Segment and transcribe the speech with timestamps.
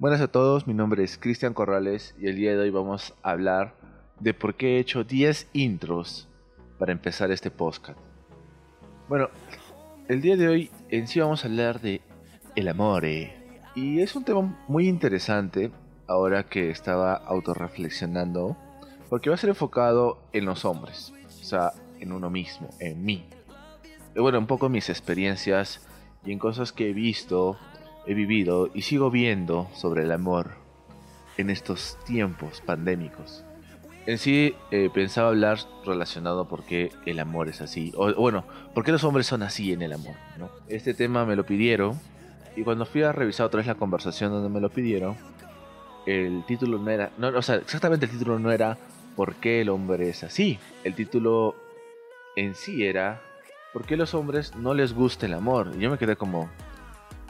[0.00, 3.32] Buenas a todos, mi nombre es Cristian Corrales y el día de hoy vamos a
[3.32, 3.74] hablar
[4.18, 6.26] de por qué he hecho 10 intros
[6.78, 7.98] para empezar este podcast.
[9.10, 9.28] Bueno,
[10.08, 12.00] el día de hoy en sí vamos a hablar de
[12.56, 15.70] el amor y es un tema muy interesante
[16.06, 18.56] ahora que estaba autorreflexionando
[19.10, 23.28] porque va a ser enfocado en los hombres, o sea, en uno mismo, en mí.
[24.16, 25.86] Y bueno, un poco mis experiencias
[26.24, 27.58] y en cosas que he visto
[28.06, 30.52] he vivido y sigo viendo sobre el amor
[31.36, 33.44] en estos tiempos pandémicos.
[34.06, 38.44] En sí eh, pensaba hablar relacionado por qué el amor es así, o bueno,
[38.74, 40.14] por qué los hombres son así en el amor.
[40.68, 41.98] Este tema me lo pidieron
[42.56, 45.16] y cuando fui a revisar otra vez la conversación donde me lo pidieron,
[46.06, 48.78] el título no era, no, o sea, exactamente el título no era
[49.16, 50.58] por qué el hombre es así.
[50.82, 51.54] El título
[52.36, 53.20] en sí era
[53.72, 55.72] por qué los hombres no les gusta el amor.
[55.76, 56.48] Y yo me quedé como,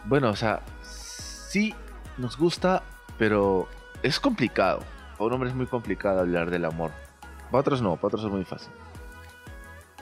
[0.05, 1.75] bueno, o sea, sí
[2.17, 2.83] nos gusta,
[3.19, 3.69] pero
[4.03, 4.81] es complicado.
[5.13, 6.93] Para un hombre es muy complicado hablar del amor.
[7.51, 8.73] Para otros no, para otros es muy fácil.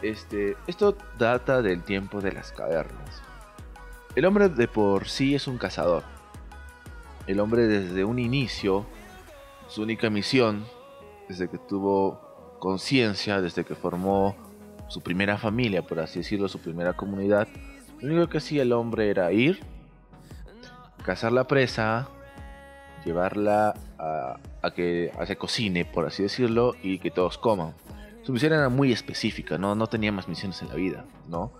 [0.03, 3.23] Este, esto data del tiempo de las cavernas.
[4.15, 6.05] El hombre de por sí es un cazador.
[7.27, 8.87] El hombre desde un inicio,
[9.69, 10.65] su única misión,
[11.29, 14.37] desde que tuvo conciencia, desde que formó
[14.89, 17.47] su primera familia, por así decirlo, su primera comunidad,
[18.01, 19.61] lo único que hacía el hombre era ir,
[21.09, 22.07] cazar la presa,
[23.03, 24.37] llevarla a,
[24.77, 27.73] que se cocine, por así decirlo, y que todos coman.
[28.25, 31.51] Su misión era muy específica, no, no tenía más misiones en la vida, ¿no?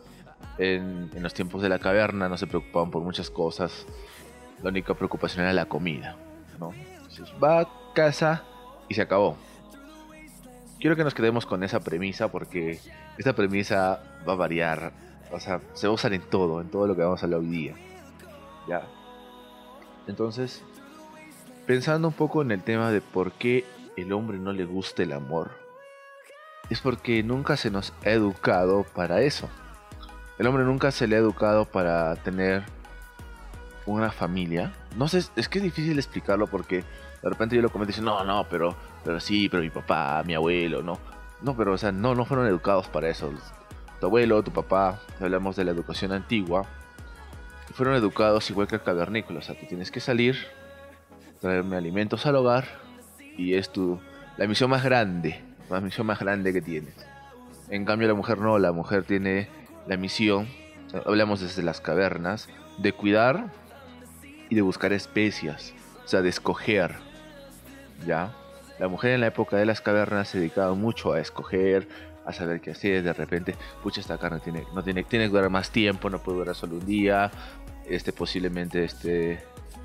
[0.59, 3.87] En, los tiempos de la caverna no se preocupaban por muchas cosas,
[4.63, 6.17] la única preocupación era la comida,
[6.61, 6.75] ¿no?
[6.75, 8.43] Entonces va a casa
[8.87, 9.39] y se acabó.
[10.79, 12.81] Quiero que nos quedemos con esa premisa porque
[13.17, 14.93] esta premisa va a variar,
[15.33, 17.41] o sea, se va a usar en todo, en todo lo que vamos a hablar
[17.41, 17.75] hoy día.
[18.69, 18.83] ¿Ya?
[20.09, 20.63] Entonces,
[21.67, 23.65] pensando un poco en el tema de por qué
[23.97, 25.51] el hombre no le gusta el amor,
[26.71, 29.49] es porque nunca se nos ha educado para eso.
[30.39, 32.65] El hombre nunca se le ha educado para tener
[33.87, 34.73] una familia.
[34.97, 36.85] No sé, es que es difícil explicarlo porque
[37.23, 38.75] de repente yo lo comento y dice, no, no, pero,
[39.05, 40.99] pero sí, pero mi papá, mi abuelo, no.
[41.43, 43.33] No, pero o sea, no, no fueron educados para eso.
[44.01, 46.65] Tu abuelo, tu papá, hablamos de la educación antigua,
[47.79, 49.39] fueron educados igual que el cavernícola.
[49.39, 50.37] O sea, tú tienes que salir,
[51.41, 52.65] traerme alimentos al hogar
[53.37, 54.01] y es tu,
[54.37, 55.41] la misión más grande,
[55.71, 56.95] la misión más grande que tienes.
[57.71, 59.49] En cambio la mujer no, la mujer tiene
[59.87, 60.49] la misión,
[61.07, 63.47] hablamos desde las cavernas, de cuidar
[64.49, 65.73] y de buscar especias,
[66.05, 66.97] o sea, de escoger,
[68.05, 68.35] ¿ya?
[68.81, 71.89] La mujer en la época de las cavernas se dedicaba mucho a escoger,
[72.29, 75.49] a saber qué hacer, de repente, pucha, esta carne tiene, no tiene, tiene que durar
[75.49, 77.31] más tiempo, no puede durar solo un día,
[77.89, 79.43] este posiblemente este,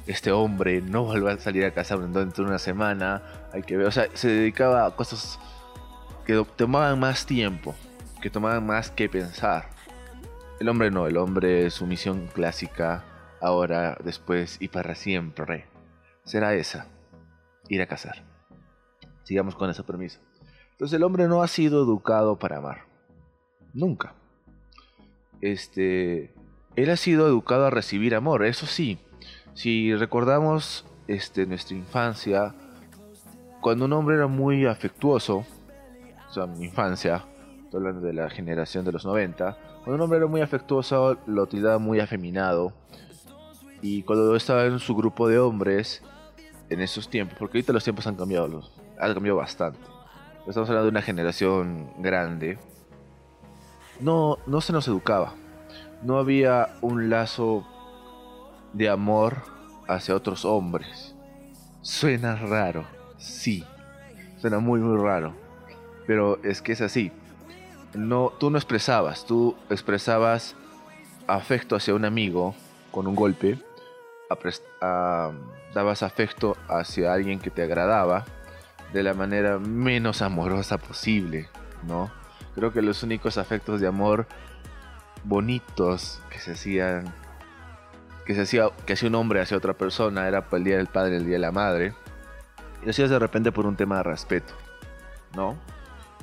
[0.07, 3.87] este hombre no vuelva a salir a casa dentro de una semana, hay que ver,
[3.87, 5.39] o sea, se dedicaba a cosas
[6.25, 7.75] que tomaban más tiempo,
[8.21, 9.69] que tomaban más que pensar.
[10.59, 13.05] El hombre no, el hombre su misión clásica,
[13.41, 15.65] ahora, después y para siempre,
[16.25, 16.87] será esa,
[17.69, 18.23] ir a cazar.
[19.23, 20.19] Sigamos con esa premisa.
[20.83, 22.79] Entonces el hombre no ha sido educado para amar.
[23.73, 24.15] Nunca.
[25.39, 26.33] Este,
[26.75, 28.99] él ha sido educado a recibir amor, eso sí.
[29.53, 32.53] Si recordamos este, nuestra infancia,
[33.61, 35.45] cuando un hombre era muy afectuoso,
[36.29, 37.23] o sea, mi infancia,
[37.63, 41.47] estoy hablando de la generación de los 90, cuando un hombre era muy afectuoso, lo
[41.47, 42.73] tiraba muy afeminado.
[43.81, 46.03] Y cuando estaba en su grupo de hombres,
[46.69, 48.69] en esos tiempos, porque ahorita los tiempos han cambiado,
[48.99, 49.92] han cambiado bastante
[50.47, 52.57] estamos hablando de una generación grande,
[53.99, 55.33] no, no se nos educaba.
[56.01, 57.65] No había un lazo
[58.73, 59.37] de amor
[59.87, 61.15] hacia otros hombres.
[61.81, 62.85] Suena raro,
[63.17, 63.63] sí.
[64.39, 65.33] Suena muy, muy raro.
[66.05, 67.11] Pero es que es así.
[67.93, 70.55] No, tú no expresabas, tú expresabas
[71.27, 72.55] afecto hacia un amigo
[72.91, 73.59] con un golpe,
[75.73, 78.25] dabas afecto hacia alguien que te agradaba
[78.93, 81.49] de la manera menos amorosa posible,
[81.87, 82.11] ¿no?
[82.55, 84.27] Creo que los únicos afectos de amor
[85.23, 87.13] bonitos que se hacían
[88.25, 91.17] que se hacía que hacía un hombre hacia otra persona era el día del padre,
[91.17, 91.93] el día de la madre.
[92.85, 94.53] Y hacías de repente por un tema de respeto,
[95.35, 95.57] ¿no?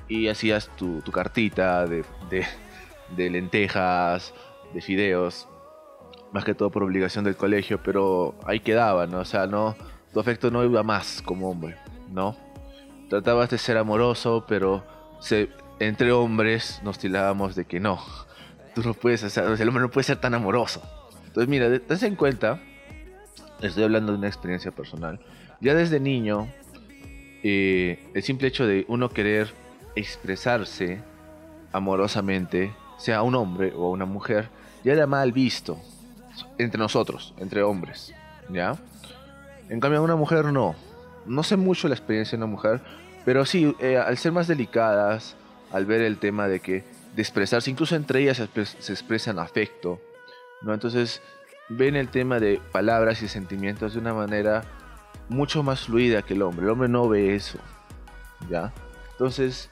[0.08, 2.04] Y hacías tu, cartita de,
[3.16, 4.34] de, lentejas,
[4.74, 5.48] de fideos,
[6.32, 9.20] más que todo por obligación del colegio, pero ahí quedaba, ¿no?
[9.20, 9.74] O sea, no,
[10.12, 11.76] tu afecto no iba más como hombre,
[12.10, 12.36] ¿no?
[13.10, 14.82] Tratabas de ser amoroso, pero
[15.20, 18.00] se, entre hombres nos tirábamos de que no,
[18.74, 20.80] tú no puedes hacer, el hombre no puede ser tan amoroso.
[21.26, 22.60] Entonces, mira, ten en cuenta
[23.60, 25.20] estoy hablando de una experiencia personal.
[25.60, 26.48] Ya desde niño,
[27.42, 29.52] eh, el simple hecho de uno querer
[29.96, 31.02] expresarse
[31.72, 34.48] amorosamente, sea un hombre o una mujer,
[34.84, 35.78] ya era mal visto
[36.58, 38.14] entre nosotros, entre hombres,
[38.48, 38.76] ¿ya?
[39.68, 40.74] En cambio, una mujer no.
[41.26, 42.80] No sé mucho la experiencia de una mujer,
[43.24, 45.36] pero sí, eh, al ser más delicadas,
[45.72, 46.84] al ver el tema de que
[47.14, 50.00] de expresarse, incluso entre ellas se, expresan afecto,
[50.62, 50.72] ¿no?
[50.72, 51.20] Entonces
[51.68, 54.64] ven el tema de palabras y sentimientos de una manera
[55.28, 56.64] mucho más fluida que el hombre.
[56.64, 57.58] El hombre no ve eso,
[58.48, 58.72] ¿ya?
[59.12, 59.70] Entonces,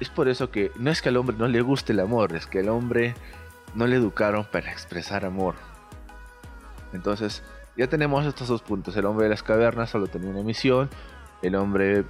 [0.00, 2.46] es por eso que no es que al hombre no le guste el amor, es
[2.46, 3.14] que el hombre
[3.74, 5.54] no le educaron para expresar amor.
[6.92, 7.42] Entonces,
[7.76, 8.96] ya tenemos estos dos puntos.
[8.96, 10.90] El hombre de las cavernas solo tenía una misión.
[11.42, 12.04] El hombre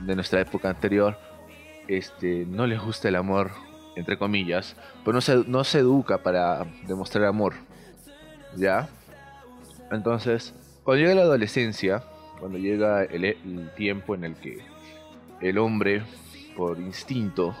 [0.00, 1.18] de nuestra época anterior
[1.88, 3.50] este, no le gusta el amor,
[3.96, 7.54] entre comillas, pero no se, no se educa para demostrar amor.
[8.56, 8.88] ¿Ya?
[9.90, 10.54] Entonces,
[10.84, 12.02] cuando llega la adolescencia,
[12.38, 14.62] cuando llega el, tiempo en el que
[15.40, 16.02] el hombre,
[16.56, 17.54] por instinto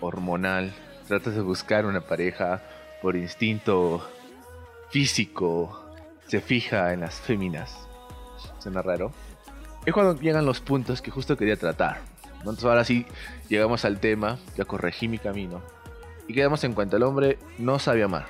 [0.00, 0.72] hormonal,
[1.06, 2.62] trata de buscar una pareja,
[3.02, 4.06] por instinto
[4.90, 5.79] físico,
[6.30, 7.88] se fija en las féminas.
[8.60, 9.10] Suena raro.
[9.84, 12.02] Es cuando llegan los puntos que justo quería tratar.
[12.38, 13.04] Entonces ahora sí
[13.48, 15.60] llegamos al tema, ya corregí mi camino.
[16.28, 18.26] Y quedamos en cuenta, el hombre no sabe amar.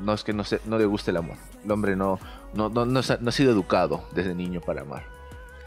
[0.00, 1.36] No es que no, se, no le guste el amor.
[1.64, 2.20] El hombre no,
[2.54, 5.04] no, no, no, ha sido educado desde niño para amar.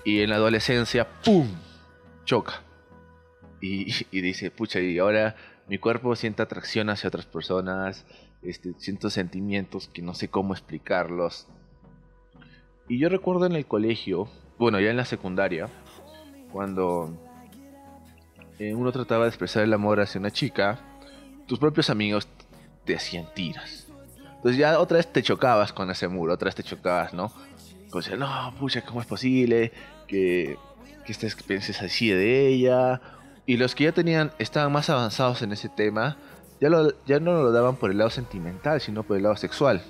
[0.05, 1.49] Y en la adolescencia, ¡pum!
[2.23, 2.61] Choca.
[3.59, 5.35] Y, y, dice, pucha, y ahora
[5.67, 8.05] mi cuerpo siente atracción hacia otras personas,
[8.45, 8.73] este,
[9.09, 11.47] sentimientos que no sé cómo explicarlos.
[12.87, 14.27] Y yo recuerdo en el colegio,
[14.59, 15.69] bueno, ya en la secundaria,
[16.51, 17.11] cuando
[18.59, 20.79] eh, uno trataba de expresar el amor hacia una chica,
[21.47, 22.27] tus propios amigos
[22.85, 23.87] te hacían tiras.
[24.35, 27.31] Entonces ya otra vez te chocabas con ese muro, otra vez te chocabas, ¿no?
[27.89, 29.71] Con no, pucha, ¿cómo es posible
[30.07, 30.57] que,
[31.05, 33.01] que estés, pienses así de ella?
[33.47, 36.17] Y los que ya tenían, estaban más avanzados en ese tema,
[37.05, 39.81] ya, no lo daban por el lado sentimental, sino por el lado sexual.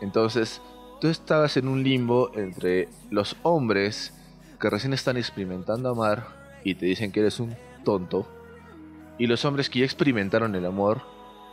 [0.00, 0.60] Entonces,
[1.00, 4.14] tú estabas en un limbo entre los hombres
[4.60, 6.26] que recién están experimentando amar
[6.64, 8.26] y te dicen que eres un tonto,
[9.18, 11.02] y los hombres que ya experimentaron el amor,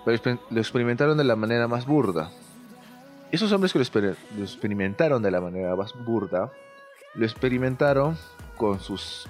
[0.05, 2.31] pero lo experimentaron de la manera más burda.
[3.31, 6.51] Esos hombres que lo, experimentaron de la manera más burda,
[7.13, 8.17] lo experimentaron
[8.57, 9.27] con sus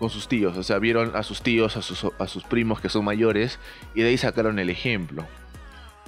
[0.00, 2.88] con sus tíos, o sea, vieron a sus tíos, a sus, a sus primos que
[2.88, 3.60] son mayores,
[3.94, 5.24] y de ahí sacaron el ejemplo.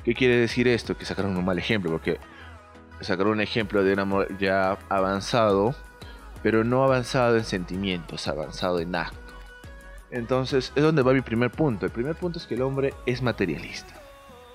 [0.04, 0.96] ¿Qué quiere decir esto?
[0.96, 2.18] Que sacaron un mal ejemplo, porque
[3.00, 5.76] sacaron un ejemplo de un amor ya avanzado,
[6.42, 9.20] pero no avanzado en sentimientos, avanzado en acto.
[10.10, 11.86] Entonces es donde va mi primer punto.
[11.86, 13.94] El primer punto es que el hombre es materialista.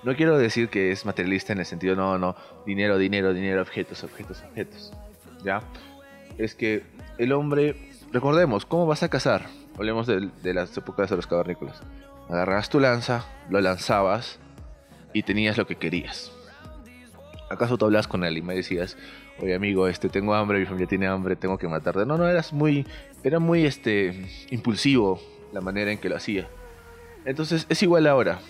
[0.04, 4.04] No quiero decir que es materialista en el sentido, no, no, dinero, dinero, dinero, objetos,
[4.04, 4.92] objetos, objetos.
[5.42, 5.60] ¿Ya?
[6.38, 6.84] Es que
[7.18, 9.46] el hombre, recordemos, ¿cómo vas a cazar?
[9.76, 11.82] Hablemos de, las épocas de los cavernícolas.
[12.28, 14.38] Agarrabas tu lanza, lo lanzabas
[15.12, 16.32] y tenías lo que querías.
[17.50, 18.96] ¿Acaso tú hablas con él y me decías,
[19.40, 22.04] oye amigo, este, tengo hambre, mi familia tiene hambre, tengo que matarte.
[22.04, 22.86] No, no, eras muy,
[23.22, 25.20] era muy, este, impulsivo
[25.52, 26.48] la manera en que lo hacía.
[27.24, 28.40] Entonces es igual ahora.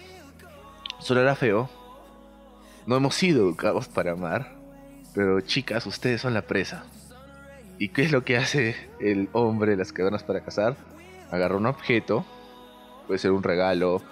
[1.08, 1.70] Era feo.
[2.86, 4.56] No hemos sido educados para amar.
[5.14, 6.84] Pero chicas, ustedes son la presa.
[7.78, 10.76] ¿Y qué es lo que hace el hombre las cadenas para cazar?
[11.30, 12.24] Agarra un objeto,
[13.06, 14.02] puede ser un regalo.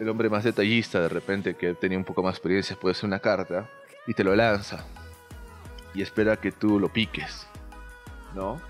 [0.00, 3.18] El hombre más detallista, de repente, que tenía un poco más experiencia, puede ser una
[3.18, 3.68] carta,
[4.06, 4.84] y te lo lanza
[5.94, 7.46] y espera que tú lo piques,
[8.34, 8.60] ¿no?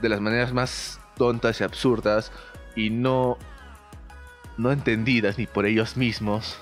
[0.00, 2.32] De las maneras más tontas y absurdas
[2.76, 3.38] y no
[4.56, 6.60] no entendidas ni por ellos mismos,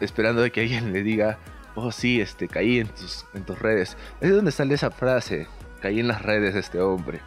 [0.00, 1.38] esperando de que alguien le diga,
[1.78, 3.96] oh sí, este, caí en tus, en tus redes.
[4.20, 5.46] Es de donde sale esa frase,
[5.80, 7.20] caí en las redes de este hombre.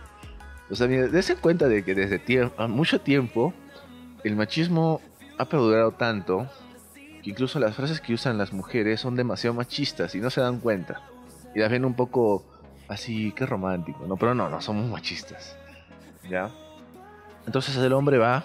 [0.70, 3.54] O sea, des cuenta de que desde tiempo, mucho tiempo
[4.24, 5.02] el machismo
[5.38, 6.50] ha perdurado tanto
[7.22, 10.60] que incluso las frases que usan las mujeres son demasiado machistas y no se dan
[10.60, 11.02] cuenta
[11.54, 12.46] y las ven un poco
[12.88, 14.18] así, que romántico, ¿no?
[14.18, 15.56] Pero no, no somos machistas,
[16.30, 16.50] ¿ya?
[17.46, 18.44] Entonces el hombre va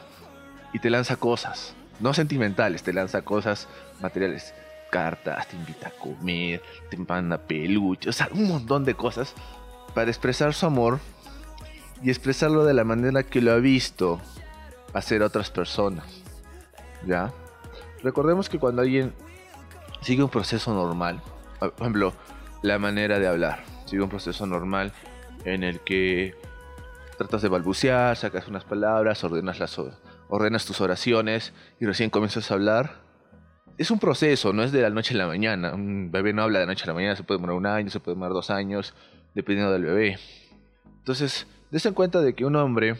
[0.72, 3.68] y te lanza cosas, no sentimentales, te lanza cosas
[4.00, 4.54] materiales,
[4.96, 9.34] cartas, te invita a comer, te manda peluche, o sea, un montón de cosas
[9.94, 11.00] para expresar su amor
[12.02, 14.18] y expresarlo de la manera que lo ha visto
[14.94, 16.06] hacer otras personas,
[17.06, 17.30] ¿ya?
[18.02, 19.12] Recordemos que cuando alguien
[20.00, 21.20] sigue un proceso normal,
[21.60, 22.14] por ejemplo,
[22.62, 23.64] la manera de hablar.
[23.84, 24.94] Sigue un proceso normal
[25.44, 26.34] en el que
[27.18, 29.78] tratas de balbucear, sacas unas palabras, ordenas, las,
[30.28, 33.05] ordenas tus oraciones y recién comienzas a hablar.
[33.78, 35.75] Es un proceso, no es de la noche a la mañana.
[35.75, 37.90] Un bebé no habla de la noche a la mañana, se puede demorar un año,
[37.90, 38.95] se puede demorar dos años,
[39.35, 40.18] dependiendo del bebé.
[40.99, 42.97] Entonces, des en cuenta de que un hombre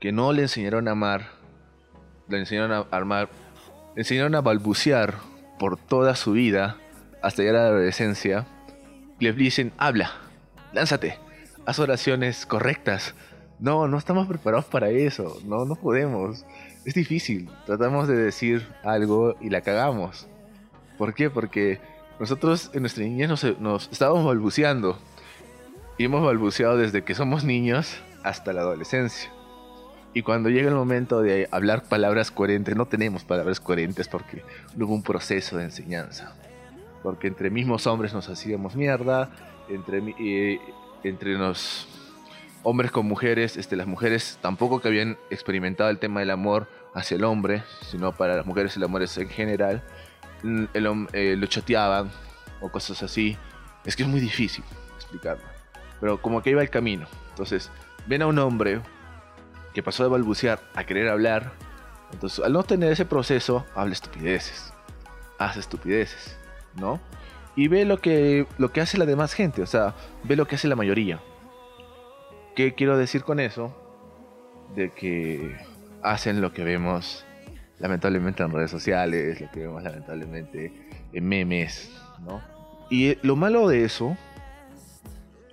[0.00, 1.26] que no le enseñaron a amar,
[2.28, 3.28] le enseñaron a armar,
[3.94, 5.14] le enseñaron a balbucear
[5.58, 6.76] por toda su vida
[7.22, 8.46] hasta llegar a la adolescencia,
[9.18, 10.12] le dicen, habla,
[10.72, 11.18] lánzate,
[11.66, 13.14] haz oraciones correctas.
[13.60, 16.44] No, no estamos preparados para eso, no, no podemos.
[16.84, 20.28] Es difícil, tratamos de decir algo y la cagamos.
[20.96, 21.28] ¿Por qué?
[21.28, 21.80] Porque
[22.20, 24.98] nosotros en nuestra niñez nos, nos estábamos balbuceando.
[25.96, 29.30] Y hemos balbuceado desde que somos niños hasta la adolescencia.
[30.14, 34.42] Y cuando llega el momento de hablar palabras coherentes, no tenemos palabras coherentes porque
[34.76, 36.34] no hubo un proceso de enseñanza.
[37.02, 39.30] Porque entre mismos hombres nos hacíamos mierda,
[39.68, 40.60] entre, eh,
[41.02, 41.86] entre los
[42.62, 47.16] hombres con mujeres, este, las mujeres tampoco que habían experimentado el tema del amor hacia
[47.16, 49.82] el hombre, sino para las mujeres el amor es en general,
[50.42, 50.68] el,
[51.12, 52.10] eh, lo chateaban
[52.60, 53.36] o cosas así.
[53.84, 54.64] Es que es muy difícil
[54.96, 55.44] explicarlo.
[56.00, 57.06] Pero como que iba el camino.
[57.30, 57.70] Entonces,
[58.06, 58.80] ven a un hombre
[59.74, 61.52] que pasó de balbucear a querer hablar.
[62.12, 64.72] Entonces, al no tener ese proceso, habla estupideces.
[65.38, 66.36] Hace estupideces,
[66.74, 67.00] ¿no?
[67.54, 70.56] Y ve lo que, lo que hace la demás gente, o sea, ve lo que
[70.56, 71.20] hace la mayoría.
[72.58, 73.72] ¿Qué quiero decir con eso?
[74.74, 75.56] De que
[76.02, 77.24] hacen lo que vemos
[77.78, 80.72] lamentablemente en redes sociales, lo que vemos lamentablemente
[81.12, 81.88] en memes,
[82.26, 82.42] ¿no?
[82.90, 84.16] Y lo malo de eso,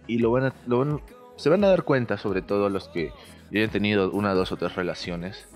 [0.07, 0.99] y lo van lo
[1.35, 3.11] se van a dar cuenta, sobre todo los que
[3.51, 5.47] hayan tenido una, dos o tres relaciones,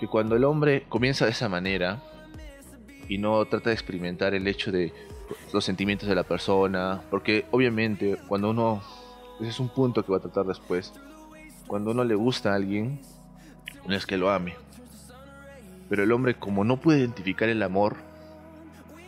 [0.00, 2.02] que cuando el hombre comienza de esa manera
[3.08, 4.92] y no trata de experimentar el hecho de
[5.52, 8.82] los sentimientos de la persona, porque obviamente cuando uno,
[9.40, 10.92] ese es un punto que va a tratar después,
[11.66, 13.00] cuando uno le gusta a alguien,
[13.86, 14.54] no es que lo ame,
[15.88, 17.96] pero el hombre como no puede identificar el amor,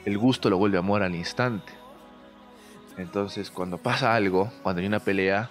[0.04, 1.72] el gusto lo vuelve amor al instante.
[2.96, 5.50] Entonces cuando pasa algo, cuando hay una pelea,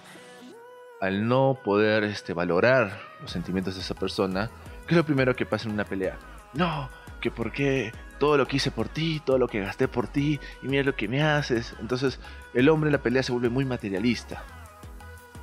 [1.00, 4.50] al no poder este, valorar los sentimientos de esa persona,
[4.86, 6.18] ¿qué es lo primero que pasa en una pelea?
[6.54, 6.88] No,
[7.20, 10.38] que por qué todo lo que hice por ti, todo lo que gasté por ti,
[10.62, 11.74] y mira lo que me haces.
[11.80, 12.20] Entonces
[12.54, 14.44] el hombre en la pelea se vuelve muy materialista,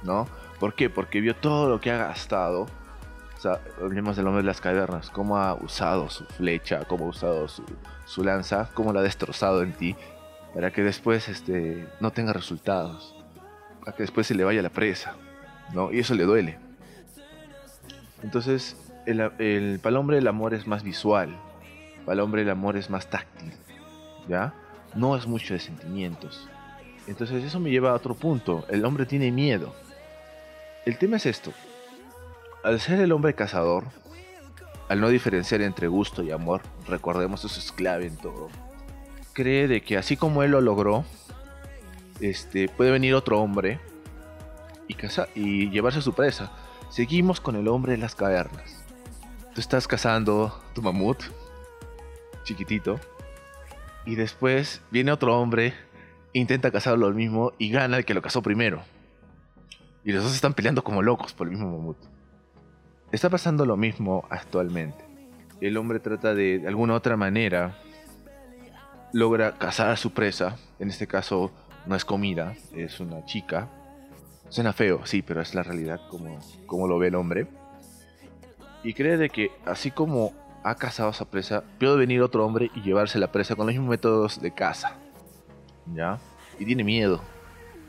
[0.03, 0.27] ¿no?
[0.59, 0.89] ¿Por qué?
[0.89, 2.67] Porque vio todo lo que ha gastado.
[3.37, 7.09] O sea, hablemos del hombre de las cavernas, cómo ha usado su flecha, cómo ha
[7.09, 7.63] usado su,
[8.05, 9.95] su lanza, cómo la ha destrozado en ti,
[10.53, 13.15] para que después este, no tenga resultados,
[13.79, 15.15] para que después se le vaya la presa.
[15.73, 15.91] ¿no?
[15.91, 16.57] Y eso le duele.
[18.23, 18.75] Entonces,
[19.05, 21.35] el, el, para el hombre el amor es más visual,
[22.05, 23.53] para el hombre el amor es más táctil,
[24.27, 24.53] ¿ya?
[24.95, 26.49] No es mucho de sentimientos.
[27.07, 29.73] Entonces eso me lleva a otro punto, el hombre tiene miedo.
[30.89, 31.53] El tema es esto,
[32.63, 33.83] al ser el hombre cazador,
[34.87, 38.49] al no diferenciar entre gusto y amor, recordemos eso es clave en todo,
[39.33, 41.05] cree de que así como él lo logró,
[42.21, 43.79] este, puede venir otro hombre
[44.87, 44.97] y,
[45.35, 46.51] y llevarse a su presa.
[46.89, 48.83] Seguimos con el hombre de las cavernas.
[49.53, 51.21] Tú estás cazando tu mamut,
[52.45, 52.99] chiquitito,
[54.07, 55.75] y después viene otro hombre,
[56.33, 58.81] intenta cazarlo lo mismo y gana el que lo cazó primero.
[60.03, 61.97] Y los dos están peleando como locos por el mismo mamut.
[63.11, 65.03] Está pasando lo mismo actualmente.
[65.61, 67.79] El hombre trata de, de alguna otra manera,
[69.13, 70.57] logra cazar a su presa.
[70.79, 71.51] En este caso
[71.85, 73.69] no es comida, es una chica
[74.49, 77.47] Suena feo, sí, pero es la realidad como, como lo ve el hombre.
[78.83, 82.71] Y cree de que así como ha cazado a esa presa, puede venir otro hombre
[82.73, 84.95] y llevarse la presa con los mismos métodos de caza.
[85.93, 86.17] ¿Ya?
[86.57, 87.21] Y tiene miedo.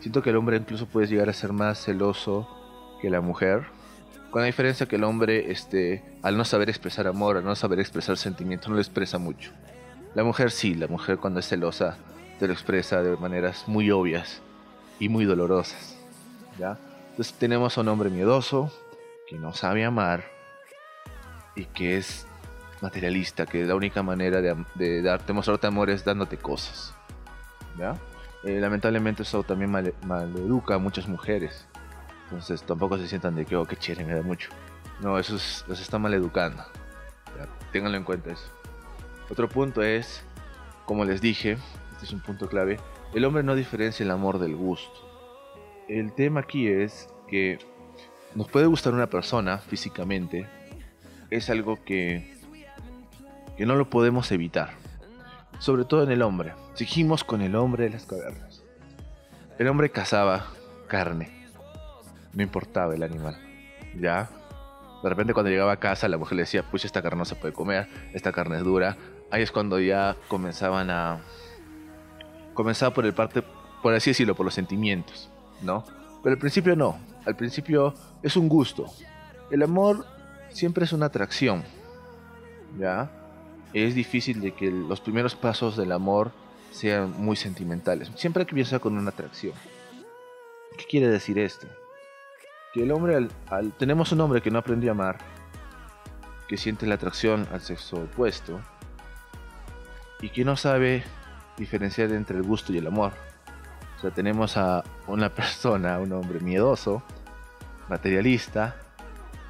[0.00, 2.49] Siento que el hombre incluso puede llegar a ser más celoso
[3.00, 3.66] que la mujer.
[4.30, 7.80] Con la diferencia que el hombre, este, al no saber expresar amor, al no saber
[7.80, 9.50] expresar sentimientos, no lo expresa mucho.
[10.14, 11.99] La mujer sí, la mujer cuando es celosa
[12.38, 14.40] te lo expresa de maneras muy obvias
[14.99, 15.97] y muy dolorosas.
[17.11, 18.73] Entonces tenemos a un hombre miedoso,
[19.28, 20.25] que no sabe amar
[21.54, 22.26] y que es
[22.80, 26.95] materialista, que la única manera de, darte, mostrarte amor es dándote cosas.
[27.78, 27.97] ¿ya?
[28.44, 31.66] Eh, lamentablemente eso también maleduca a muchas mujeres.
[32.25, 34.50] Entonces tampoco se sientan de que, oh, qué chévere, me da mucho.
[35.00, 36.62] No, eso es, los está maleducando.
[37.37, 37.49] ¿ya?
[37.73, 38.50] Ténganlo en cuenta eso.
[39.28, 40.23] Otro punto es,
[40.87, 41.59] como les dije,
[41.92, 42.78] este es un punto clave,
[43.14, 45.11] el hombre no diferencia el amor del gusto
[45.90, 47.59] el tema aquí es que
[48.35, 50.47] nos puede gustar una persona físicamente,
[51.30, 52.32] es algo que,
[53.56, 54.70] que no lo podemos evitar,
[55.61, 56.55] sobre todo en el hombre.
[56.75, 58.64] Seguimos con el hombre de las cavernas.
[59.59, 60.47] El hombre cazaba
[60.88, 61.31] carne,
[62.33, 63.37] no importaba el animal,
[64.00, 64.31] ¿ya?
[65.02, 67.37] De repente cuando llegaba a casa la mujer le decía, pues esta carne no se
[67.37, 68.97] puede comer, esta carne es dura,
[69.31, 71.21] ahí es cuando ya comenzaban a...
[72.55, 73.43] Comenzaba por el parte,
[73.83, 75.31] por así decirlo, por los sentimientos,
[75.62, 75.85] ¿no?
[76.23, 78.87] Pero al principio no, al principio es un gusto.
[79.50, 80.07] El amor
[80.49, 81.64] siempre es una atracción,
[82.79, 83.11] ¿ya?
[83.73, 86.33] Es difícil de que los primeros pasos del amor
[86.73, 88.11] sean muy sentimentales.
[88.17, 89.55] Siempre que empezar con una atracción.
[90.77, 91.67] ¿Qué quiere decir esto?
[92.73, 95.19] Que el hombre, al, tenemos un hombre que no aprendió a amar,
[96.49, 98.61] que siente la atracción al sexo opuesto,
[100.21, 101.03] y que no sabe
[101.57, 103.12] diferenciar entre el gusto y el amor.
[103.97, 107.03] O sea, tenemos a una persona, un hombre miedoso,
[107.89, 108.77] materialista,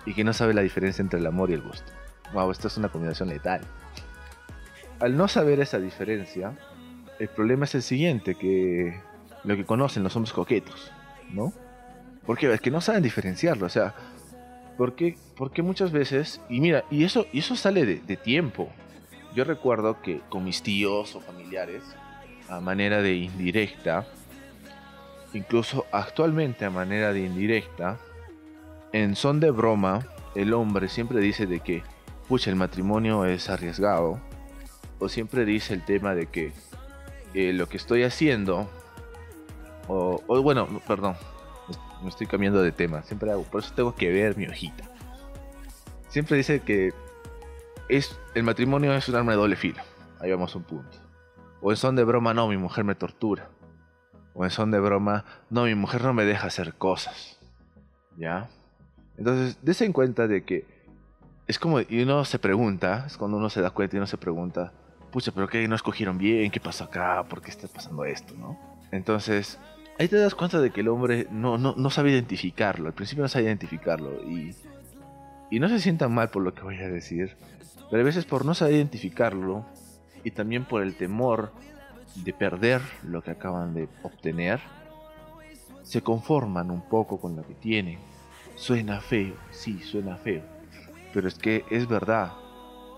[0.06, 1.92] y que no sabe la diferencia entre el amor y el gusto.
[2.32, 3.60] Wow, esto es una combinación letal.
[5.00, 6.56] Al no saber esa diferencia,
[7.18, 9.00] el problema es el siguiente, que
[9.44, 10.92] lo que conocen los hombres coquetos,
[11.30, 11.52] ¿no?
[12.26, 13.94] Porque es que no saben diferenciarlo, o sea,
[14.76, 18.70] porque, porque muchas veces, y mira, y eso, y eso sale de, tiempo.
[19.34, 21.82] Yo recuerdo que con mis tíos o familiares,
[22.48, 24.06] a manera de indirecta,
[25.32, 27.98] incluso actualmente a manera de indirecta,
[28.92, 31.82] en son de broma, el hombre siempre dice de que,
[32.28, 34.20] pucha, el matrimonio es arriesgado,
[35.00, 36.52] o siempre dice el tema de que
[37.34, 38.70] eh, lo que estoy haciendo,
[39.88, 41.16] o, o, bueno, perdón,
[42.02, 44.84] me estoy cambiando de tema, siempre hago, por eso tengo que ver mi hojita.
[46.08, 46.92] Siempre dice que
[47.88, 49.82] es, el matrimonio es un arma de doble filo,
[50.20, 50.98] ahí vamos a un punto.
[51.62, 53.50] O en son de broma, no, mi mujer me tortura.
[54.34, 57.38] O en son de broma, no, mi mujer no me deja hacer cosas.
[58.16, 58.48] ¿Ya?
[59.18, 60.64] Entonces, des en cuenta de que
[61.46, 64.16] es como, y uno se pregunta, es cuando uno se da cuenta y uno se
[64.16, 64.72] pregunta,
[65.10, 68.58] pucha, pero qué no escogieron bien, qué pasó acá, por qué está pasando esto, ¿no?
[68.92, 69.58] Entonces,
[69.98, 73.22] ahí te das cuenta de que el hombre no, no, no sabe identificarlo, al principio
[73.22, 74.54] no sabe identificarlo, y,
[75.50, 77.36] y no se sientan mal por lo que voy a decir,
[77.90, 79.64] pero a veces por no saber identificarlo,
[80.22, 81.52] y también por el temor
[82.16, 84.60] de perder lo que acaban de obtener,
[85.82, 87.98] se conforman un poco con lo que tienen
[88.60, 90.42] Suena feo, sí, suena feo.
[91.14, 92.32] Pero es que es verdad.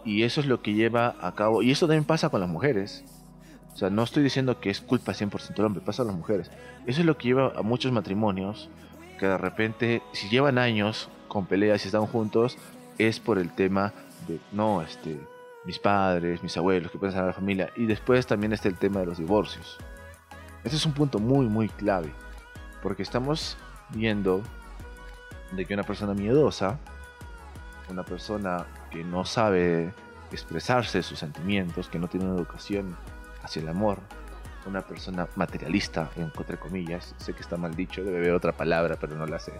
[0.04, 1.62] Y eso es lo que lleva a cabo.
[1.62, 3.04] Y eso también pasa con las mujeres.
[3.74, 6.50] O sea, no estoy diciendo que es culpa 100% del hombre, pasa a las mujeres.
[6.86, 8.68] Eso es lo que lleva a muchos matrimonios
[9.18, 12.58] que de repente, si llevan años con peleas y están juntos,
[12.98, 13.92] es por el tema
[14.26, 15.18] de, no, este,
[15.64, 17.70] mis padres, mis abuelos, que piensan a la familia.
[17.76, 19.78] Y después también está el tema de los divorcios.
[20.64, 22.12] Este es un punto muy, muy clave.
[22.82, 23.56] Porque estamos
[23.90, 24.42] viendo
[25.52, 26.78] de que una persona miedosa,
[27.88, 29.92] una persona que no sabe
[30.30, 32.96] expresarse sus sentimientos, que no tiene una educación
[33.42, 33.98] hacia el amor,
[34.66, 39.16] una persona materialista, entre comillas, sé que está mal dicho, debe haber otra palabra, pero
[39.16, 39.52] no la sé.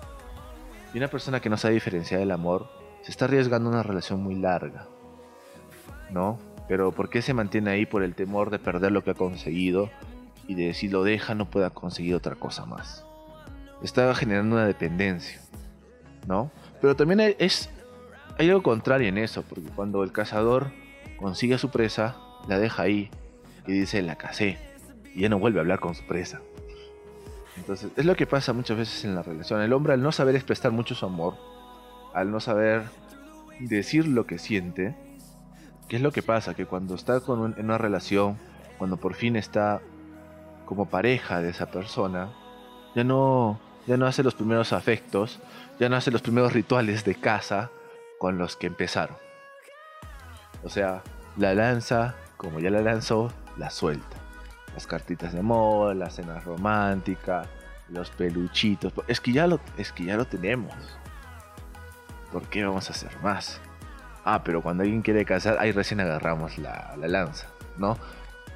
[0.95, 2.68] Y una persona que no sabe diferenciar el amor,
[3.03, 4.87] se está arriesgando una relación muy larga,
[6.11, 6.38] ¿no?
[6.68, 9.90] Pero ¿por qué se mantiene ahí por el temor de perder lo que ha conseguido
[10.47, 13.05] y de si lo deja no pueda conseguir otra cosa más?
[13.83, 15.42] Está generando una dependencia.
[16.27, 16.51] ¿no?
[16.81, 17.68] Pero también es,
[18.38, 20.71] hay algo contrario en eso, porque cuando el cazador
[21.18, 22.16] consigue a su presa,
[22.49, 23.11] la deja ahí
[23.66, 24.59] y dice la casé,
[25.14, 26.40] y ya no vuelve a hablar con su presa.
[27.57, 29.61] Entonces, es lo que pasa muchas veces en la relación.
[29.61, 31.35] El hombre al no saber expresar mucho su amor,
[32.14, 32.85] al no saber
[33.61, 34.97] decir lo que siente,
[35.88, 36.55] ¿qué es lo que pasa?
[36.55, 38.38] Que cuando está con en una relación,
[38.79, 39.81] cuando por fin está
[40.64, 42.31] como pareja de esa persona,
[42.97, 45.38] ya no, ya no hace los primeros afectos,
[45.79, 47.71] ya no hace los primeros rituales de casa
[48.22, 49.16] con los que empezaron.
[50.62, 51.02] O sea,
[51.37, 54.16] la lanza, como ya la lanzó, la suelta.
[54.74, 57.46] Las cartitas de amor, la cena romántica,
[57.88, 58.92] los peluchitos.
[59.08, 60.72] Es que ya lo, es que ya lo tenemos.
[62.30, 63.61] ¿Por qué vamos a hacer más?
[64.24, 67.98] Ah, pero cuando alguien quiere casar, ahí recién agarramos la, la lanza, ¿no?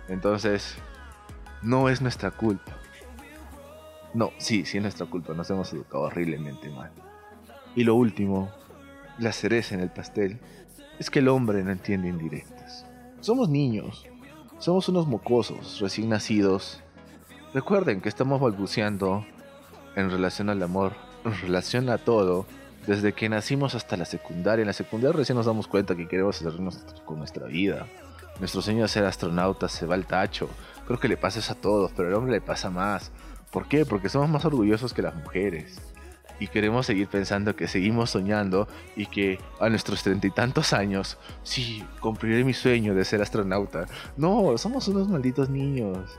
[0.06, 0.76] Entonces,
[1.62, 2.70] no es nuestra culpa.
[4.14, 6.92] No, sí, sí es nuestra culpa, nos hemos educado horriblemente mal.
[7.74, 8.52] Y lo último,
[9.18, 10.38] la cereza en el pastel,
[10.98, 12.86] es que el hombre no entiende indirectas.
[13.20, 14.06] Somos niños,
[14.58, 16.82] somos unos mocosos recién nacidos.
[17.52, 19.24] Recuerden que estamos balbuceando
[19.94, 20.92] en relación al amor,
[21.24, 22.46] en relación a todo,
[22.86, 24.62] desde que nacimos hasta la secundaria.
[24.62, 27.86] En la secundaria recién nos damos cuenta que queremos hacernos con nuestra vida.
[28.38, 30.48] Nuestro sueño de ser astronautas se va al tacho.
[30.86, 33.10] Creo que le pasa eso a todos, pero al hombre le pasa más.
[33.50, 33.86] ¿Por qué?
[33.86, 35.80] Porque somos más orgullosos que las mujeres.
[36.38, 41.18] Y queremos seguir pensando que seguimos soñando y que a nuestros treinta y tantos años,
[41.42, 43.86] sí, cumpliré mi sueño de ser astronauta.
[44.16, 46.18] No, somos unos malditos niños.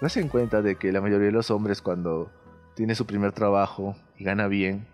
[0.00, 2.30] No se en cuenta de que la mayoría de los hombres cuando
[2.74, 4.86] tiene su primer trabajo y gana bien,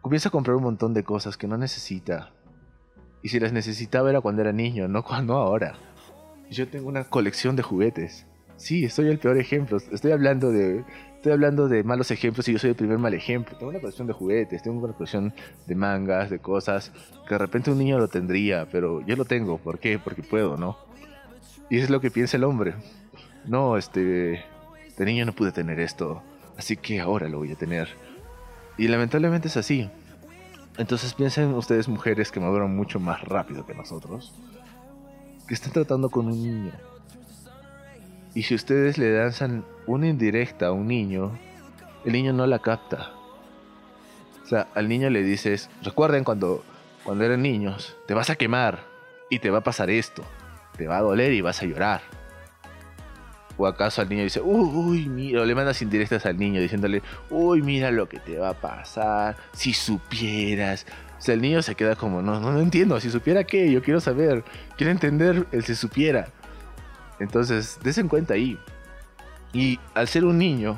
[0.00, 2.30] comienza a comprar un montón de cosas que no necesita.
[3.22, 5.74] Y si las necesitaba era cuando era niño, no cuando ahora.
[6.50, 8.26] Yo tengo una colección de juguetes.
[8.58, 9.78] Sí, soy el peor ejemplo.
[9.92, 13.56] Estoy hablando de estoy hablando de malos ejemplos y yo soy el primer mal ejemplo.
[13.56, 15.32] Tengo una colección de juguetes, tengo una colección
[15.66, 16.92] de mangas, de cosas
[17.26, 19.58] que de repente un niño lo tendría, pero yo lo tengo.
[19.58, 19.98] ¿Por qué?
[19.98, 20.76] Porque puedo, ¿no?
[21.70, 22.74] Y es lo que piensa el hombre.
[23.46, 24.44] No, este,
[24.96, 26.22] de niño no pude tener esto,
[26.56, 27.88] así que ahora lo voy a tener.
[28.76, 29.88] Y lamentablemente es así.
[30.78, 34.34] Entonces piensen ustedes mujeres que maduran mucho más rápido que nosotros,
[35.46, 36.72] que están tratando con un niño.
[38.38, 41.36] Y si ustedes le danzan una indirecta a un niño,
[42.04, 43.10] el niño no la capta.
[44.44, 46.62] O sea, al niño le dices, recuerden cuando,
[47.02, 48.84] cuando eran niños, te vas a quemar
[49.28, 50.22] y te va a pasar esto,
[50.76, 52.00] te va a doler y vas a llorar.
[53.56, 57.60] O acaso al niño dice, uy, mira, o le mandas indirectas al niño diciéndole, uy,
[57.60, 60.86] mira lo que te va a pasar, si supieras.
[61.18, 63.82] O sea, el niño se queda como, no, no, no entiendo, si supiera qué, yo
[63.82, 64.44] quiero saber,
[64.76, 66.28] quiero entender el si supiera.
[67.20, 68.58] Entonces, des en cuenta ahí.
[69.52, 70.76] Y al ser un niño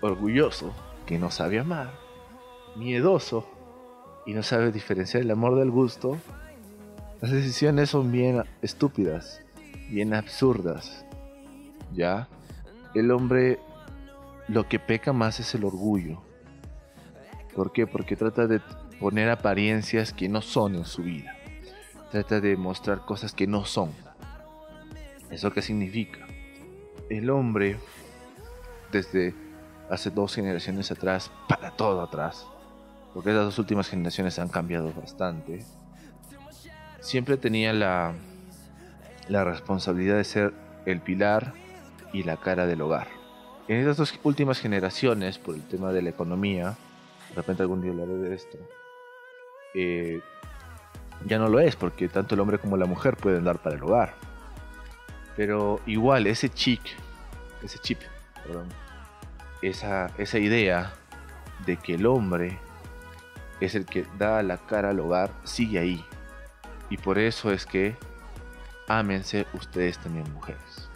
[0.00, 0.74] orgulloso,
[1.06, 1.92] que no sabe amar,
[2.76, 3.46] miedoso
[4.26, 6.18] y no sabe diferenciar el amor del gusto,
[7.20, 9.40] las decisiones son bien estúpidas,
[9.88, 11.04] bien absurdas.
[11.94, 12.28] ¿Ya?
[12.94, 13.58] El hombre
[14.48, 16.20] lo que peca más es el orgullo.
[17.54, 17.86] ¿Por qué?
[17.86, 18.60] Porque trata de
[19.00, 21.34] poner apariencias que no son en su vida.
[22.10, 23.92] Trata de mostrar cosas que no son.
[25.30, 26.26] ¿Eso qué significa?
[27.08, 27.76] El hombre,
[28.92, 29.34] desde
[29.90, 32.46] hace dos generaciones atrás, para todo atrás,
[33.14, 35.64] porque estas dos últimas generaciones han cambiado bastante,
[37.00, 38.14] siempre tenía la,
[39.28, 40.54] la responsabilidad de ser
[40.86, 41.54] el pilar
[42.12, 43.08] y la cara del hogar.
[43.68, 46.76] En estas dos últimas generaciones, por el tema de la economía,
[47.30, 48.58] de repente algún día hablaré de esto,
[49.74, 50.20] eh,
[51.24, 53.82] ya no lo es, porque tanto el hombre como la mujer pueden dar para el
[53.82, 54.14] hogar.
[55.36, 56.80] Pero igual, ese chip,
[57.62, 58.00] ese chip,
[58.44, 58.68] perdón,
[59.62, 60.94] esa, esa idea
[61.66, 62.58] de que el hombre
[63.60, 66.04] es el que da la cara al hogar, sigue ahí.
[66.88, 67.96] Y por eso es que
[68.88, 70.88] ámense ustedes también mujeres.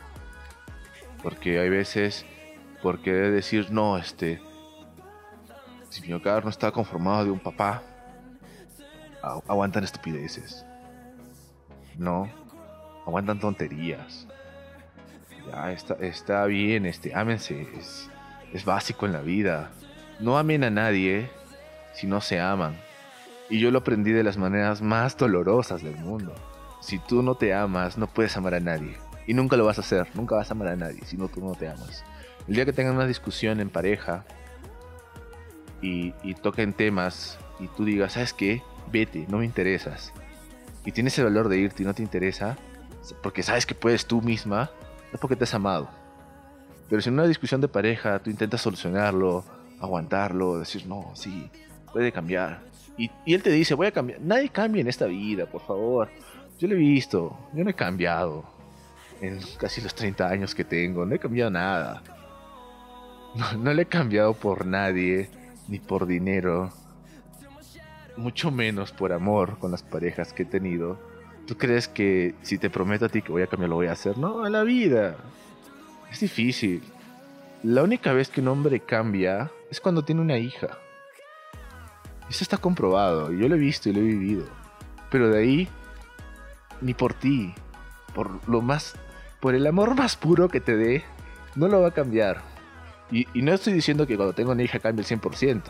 [1.22, 2.24] Porque hay veces,
[2.82, 4.40] por querer decir, no, este,
[5.90, 7.82] si mi hogar no está conformado de un papá,
[9.22, 10.64] aguantan estupideces.
[11.98, 12.30] No,
[13.06, 14.26] aguantan tonterías.
[15.46, 17.66] Ya, está, está bien, este, ámense,
[18.52, 19.70] es, básico en la vida.
[20.18, 21.30] No amen a nadie
[21.94, 22.76] si no se aman.
[23.48, 26.34] Y yo lo aprendí de las maneras más dolorosas del mundo.
[26.80, 28.96] Si tú no te amas, no puedes amar a nadie.
[29.26, 31.40] Y nunca lo vas a hacer, nunca vas a amar a nadie si no tú
[31.40, 32.04] no te amas.
[32.48, 34.24] El día que tengan una discusión en pareja
[35.82, 38.62] y, y toquen temas y tú digas, ¿sabes qué?
[38.90, 40.12] Vete, no me interesas.
[40.84, 42.56] Y tienes el valor de irte y no te interesa,
[43.22, 44.70] porque sabes que puedes tú misma,
[45.12, 45.88] es porque te has amado.
[46.88, 49.44] Pero si en una discusión de pareja tú intentas solucionarlo,
[49.80, 51.50] aguantarlo, decir, no, sí,
[51.92, 52.62] puede cambiar.
[52.96, 54.20] Y, y, él te dice, voy a cambiar.
[54.20, 56.08] Nadie cambia en esta vida, por favor.
[56.58, 58.44] Yo lo he visto, yo no he cambiado
[59.20, 61.04] en casi los 30 años que tengo.
[61.06, 62.02] No he cambiado nada.
[63.56, 65.30] No, le he cambiado por nadie,
[65.68, 66.72] ni por dinero.
[68.16, 70.98] Mucho menos por amor con las parejas que he tenido.
[71.46, 73.92] ¿Tú crees que si te prometo a ti que voy a cambiar lo voy a
[73.92, 74.18] hacer?
[74.18, 75.16] No, en la vida.
[76.10, 76.82] Es difícil.
[77.62, 80.78] La única vez que un hombre cambia es cuando tiene una hija.
[82.28, 83.32] Eso está comprobado.
[83.32, 84.44] Yo lo he visto y lo he vivido.
[85.10, 85.68] Pero de ahí,
[86.80, 87.52] ni por ti.
[88.14, 88.94] Por lo más
[89.40, 91.02] por el amor más puro que te dé,
[91.56, 92.42] no lo va a cambiar.
[93.10, 95.62] Y, no estoy diciendo que cuando tengo una hija cambie el 100%,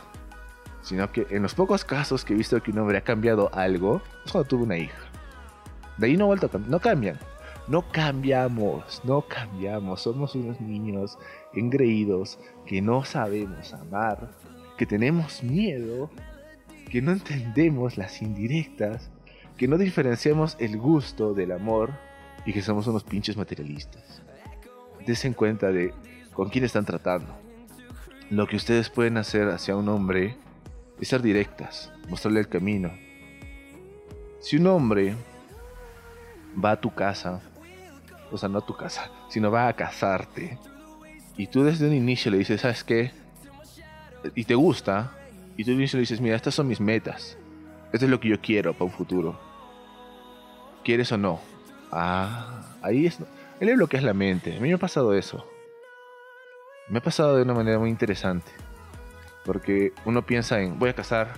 [0.83, 4.02] sino que en los pocos casos que he visto que un hombre ha cambiado algo,
[4.26, 4.98] es cuando tuvo una hija.
[6.00, 7.18] De ahí no ha vuelto no cambian.
[7.68, 10.00] No cambiamos, no cambiamos.
[10.00, 11.18] Somos unos niños
[11.52, 14.30] engreídos que no sabemos amar,
[14.78, 16.10] que tenemos miedo,
[16.90, 19.10] que no entendemos las indirectas,
[19.58, 21.90] que no diferenciamos el gusto del amor
[22.46, 24.22] y que somos unos pinches materialistas.
[25.06, 25.92] Desen cuenta de
[26.32, 27.36] con quién están tratando.
[28.30, 30.36] Lo que ustedes pueden hacer hacia un hombre
[30.98, 32.90] es ser directas, mostrarle el camino.
[34.40, 35.14] Si un hombre
[36.62, 37.40] va a tu casa,
[38.30, 40.58] o sea, no a tu casa, sino va a casarte,
[41.36, 43.12] y tú desde un inicio le dices, ¿sabes qué?
[44.34, 45.12] Y te gusta,
[45.56, 47.38] y tú desde un inicio le dices, mira, estas son mis metas,
[47.92, 49.38] esto es lo que yo quiero para un futuro.
[50.84, 51.40] ¿Quieres o no?
[51.90, 53.18] Ah, ahí es.
[53.58, 54.56] Él le bloquea la mente.
[54.56, 55.46] A mí me ha pasado eso.
[56.88, 58.50] Me ha pasado de una manera muy interesante.
[59.44, 61.28] Porque uno piensa en, voy a casar,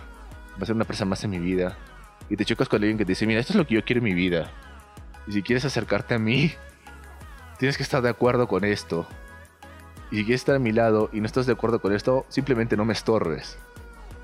[0.52, 1.76] va a ser una persona más en mi vida.
[2.28, 3.98] y te chocas con alguien que te dice, mira, esto es lo que yo quiero
[3.98, 4.50] en mi vida.
[5.26, 6.52] Y si quieres acercarte a mí,
[7.58, 9.06] tienes que estar de acuerdo con esto.
[10.10, 12.76] Y si quieres estar a mi lado y no estás de acuerdo con esto, simplemente
[12.76, 13.58] no me estorres.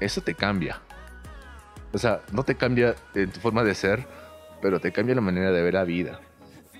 [0.00, 0.80] Eso te cambia.
[1.92, 4.06] O sea, no te cambia en tu forma de ser,
[4.60, 6.20] pero te cambia la manera de ver la vida.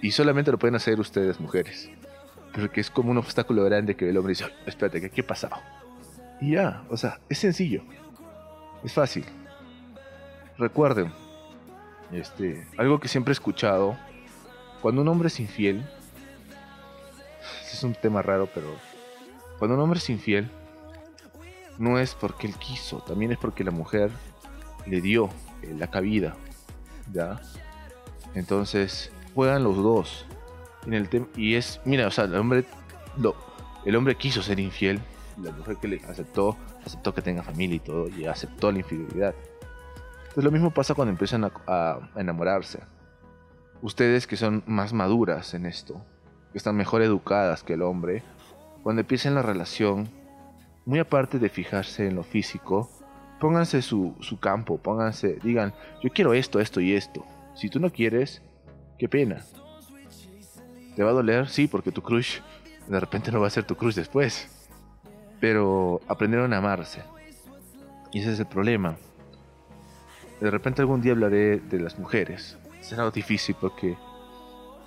[0.03, 1.91] Y solamente lo pueden hacer ustedes, mujeres.
[2.55, 5.57] Porque es como un obstáculo grande que el hombre dice, espérate, ¿qué, ¿qué ha pasado?
[6.41, 7.83] Y ya, o sea, es sencillo.
[8.85, 9.25] Es fácil.
[10.57, 11.13] Recuerden,
[12.13, 13.97] este, algo que siempre he escuchado,
[14.81, 15.85] cuando un hombre es infiel,
[17.73, 18.69] es un tema raro, pero
[19.59, 20.51] cuando un hombre es infiel,
[21.79, 24.11] no es porque él quiso, también es porque la mujer
[24.87, 25.31] le dio
[25.77, 26.37] la cabida,
[27.13, 27.41] ¿ya?
[28.35, 30.27] Entonces, juegan los dos.
[30.87, 32.65] En el y es, mira, o sea, el hombre,
[33.17, 33.37] lo,
[33.85, 35.01] el hombre quiso ser infiel,
[35.43, 39.35] la mujer que le aceptó, aceptó que tenga familia y todo, y aceptó la infidelidad.
[40.21, 42.81] Entonces lo mismo pasa cuando empiezan a enamorarse.
[43.83, 46.05] Ustedes que son más maduras en esto,
[46.53, 48.23] que están mejor educadas que el hombre,
[48.83, 50.09] cuando empiecen la relación,
[50.85, 52.91] muy aparte de fijarse en lo físico,
[53.39, 57.25] pónganse su, su campo, pónganse, digan, yo quiero esto, esto y esto.
[57.55, 58.43] Si tú no quieres,
[58.99, 59.45] qué pena.
[60.97, 61.49] ¿Te va a doler?
[61.49, 62.41] Sí, porque tu crush
[62.89, 64.49] de repente no va a ser tu crush después.
[65.41, 67.03] Pero aprendieron a amarse.
[68.11, 68.97] Y ese es el problema.
[70.41, 72.59] De repente algún día hablaré de las mujeres.
[72.89, 73.99] Será difícil porque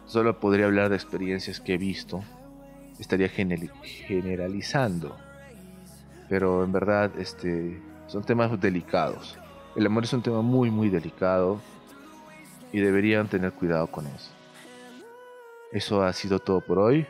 [0.07, 2.23] solo podría hablar de experiencias que he visto.
[2.97, 5.15] Estaría generalizando.
[6.27, 9.37] Pero en verdad, este, son temas delicados.
[9.75, 11.61] El amor es un tema muy, muy delicado
[12.73, 14.31] y deberían tener cuidado con eso.
[15.71, 17.05] Eso ha sido todo por hoy.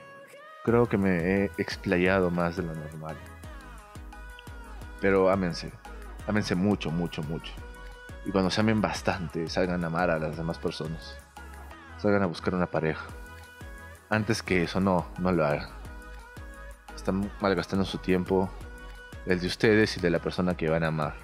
[0.65, 3.15] Creo que me he explayado más de lo normal.
[4.99, 5.71] Pero ámense.
[6.27, 7.53] Ámense mucho, mucho, mucho.
[8.25, 11.17] Y cuando se amen bastante, salgan a amar a las demás personas.
[11.97, 13.05] Salgan a buscar una pareja.
[14.09, 15.69] Antes que eso, no, no lo hagan.
[16.95, 18.49] Están malgastando su tiempo,
[19.25, 21.15] el de ustedes y de la persona que van a amar.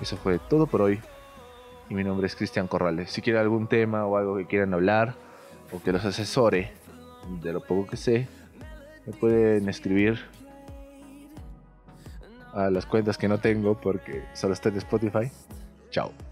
[0.00, 1.00] Eso fue todo por hoy.
[1.88, 3.10] Y mi nombre es Cristian Corrales.
[3.10, 5.14] Si quieren algún tema o algo que quieran hablar,
[5.72, 6.72] o que los asesore
[7.42, 8.28] de lo poco que sé,
[9.06, 10.20] me pueden escribir
[12.52, 15.30] a las cuentas que no tengo porque solo está en Spotify.
[15.90, 16.29] Ciao.